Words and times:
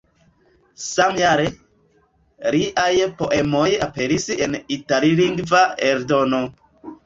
Samjare 0.83 1.45
liaj 2.57 2.87
poemoj 3.21 3.69
aperis 3.91 4.29
en 4.49 4.59
itallingva 4.81 5.65
eldono. 5.95 6.45